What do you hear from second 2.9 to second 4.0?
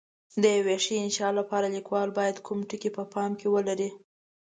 په پام کې ولري؟